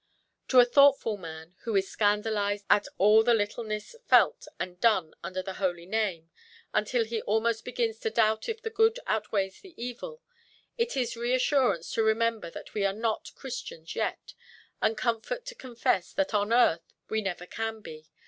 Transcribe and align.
To 0.47 0.59
a 0.59 0.65
thoughtful 0.65 1.15
man, 1.15 1.53
who 1.61 1.75
is 1.75 1.91
scandalized 1.91 2.65
at 2.71 2.87
all 2.97 3.21
the 3.21 3.35
littleness 3.35 3.95
felt 4.07 4.47
and 4.59 4.79
done 4.79 5.13
under 5.23 5.43
the 5.43 5.53
holy 5.61 5.85
name, 5.85 6.31
until 6.73 7.05
he 7.05 7.21
almost 7.21 7.63
begins 7.63 7.99
to 7.99 8.09
doubt 8.09 8.49
if 8.49 8.63
the 8.63 8.71
good 8.71 8.99
outweigh 9.05 9.49
the 9.51 9.75
evil, 9.79 10.23
it 10.75 10.97
is 10.97 11.15
reassurance 11.15 11.91
to 11.93 12.01
remember 12.01 12.49
that 12.49 12.73
we 12.73 12.83
are 12.83 12.93
not 12.93 13.29
Christians 13.35 13.95
yet, 13.95 14.33
and 14.81 14.97
comfort 14.97 15.45
to 15.45 15.53
confess 15.53 16.11
that 16.13 16.33
on 16.33 16.51
earth 16.51 16.95
we 17.07 17.21
never 17.21 17.45
can 17.45 17.81
be. 17.81 18.09